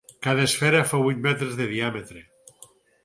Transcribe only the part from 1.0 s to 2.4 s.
vuit metres de diàmetre.